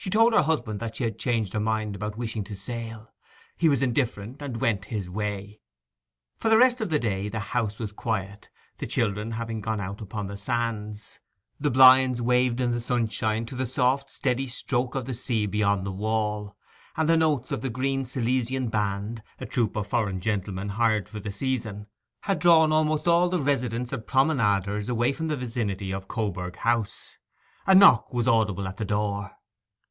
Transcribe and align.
She 0.00 0.10
told 0.10 0.32
her 0.32 0.42
husband 0.42 0.78
that 0.78 0.94
she 0.94 1.02
had 1.02 1.18
changed 1.18 1.52
her 1.54 1.58
mind 1.58 1.96
about 1.96 2.16
wishing 2.16 2.44
to 2.44 2.54
sail. 2.54 3.12
He 3.56 3.68
was 3.68 3.82
indifferent, 3.82 4.40
and 4.40 4.60
went 4.60 4.84
his 4.84 5.10
way. 5.10 5.58
For 6.36 6.48
the 6.48 6.56
rest 6.56 6.80
of 6.80 6.88
the 6.88 7.00
day 7.00 7.28
the 7.28 7.40
house 7.40 7.80
was 7.80 7.90
quiet, 7.90 8.48
the 8.76 8.86
children 8.86 9.32
having 9.32 9.60
gone 9.60 9.80
out 9.80 10.00
upon 10.00 10.28
the 10.28 10.36
sands. 10.36 11.18
The 11.58 11.72
blinds 11.72 12.22
waved 12.22 12.60
in 12.60 12.70
the 12.70 12.80
sunshine 12.80 13.44
to 13.46 13.56
the 13.56 13.66
soft, 13.66 14.08
steady 14.08 14.46
stroke 14.46 14.94
of 14.94 15.06
the 15.06 15.14
sea 15.14 15.46
beyond 15.46 15.82
the 15.84 15.90
wall; 15.90 16.56
and 16.96 17.08
the 17.08 17.16
notes 17.16 17.50
of 17.50 17.60
the 17.62 17.68
Green 17.68 18.04
Silesian 18.04 18.68
band, 18.68 19.20
a 19.40 19.46
troop 19.46 19.74
of 19.74 19.88
foreign 19.88 20.20
gentlemen 20.20 20.68
hired 20.68 21.08
for 21.08 21.18
the 21.18 21.32
season, 21.32 21.88
had 22.20 22.38
drawn 22.38 22.70
almost 22.70 23.08
all 23.08 23.28
the 23.28 23.40
residents 23.40 23.92
and 23.92 24.06
promenaders 24.06 24.88
away 24.88 25.12
from 25.12 25.26
the 25.26 25.36
vicinity 25.36 25.92
of 25.92 26.06
Coburg 26.06 26.54
House. 26.58 27.18
A 27.66 27.74
knock 27.74 28.14
was 28.14 28.28
audible 28.28 28.68
at 28.68 28.76
the 28.76 28.84
door. 28.84 29.32